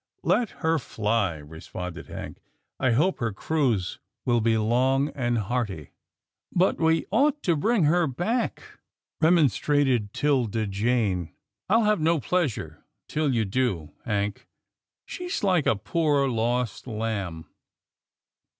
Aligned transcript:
"Let 0.33 0.49
her 0.65 0.79
fly," 0.79 1.35
responded 1.35 2.07
Hank," 2.07 2.39
I 2.79 2.93
hope 2.93 3.19
her 3.19 3.31
cruise 3.31 3.99
will 4.25 4.41
be 4.41 4.57
long 4.57 5.09
and 5.09 5.37
hearty."" 5.37 5.91
But 6.61 6.79
we 6.79 7.05
ought 7.11 7.43
to 7.43 7.55
bring 7.55 7.83
her 7.83 8.07
back," 8.07 8.79
remonstrated 9.21 10.11
'Tilda 10.11 10.65
Jane," 10.65 11.35
I'll 11.69 11.83
have 11.83 11.99
no 12.01 12.19
pleasure 12.19 12.83
till 13.07 13.31
you 13.31 13.45
do. 13.45 13.91
Hank. 14.03 14.47
She's 15.05 15.43
like 15.43 15.67
a 15.67 15.75
poor 15.75 16.27
lost 16.27 16.87
lamb." 16.87 17.45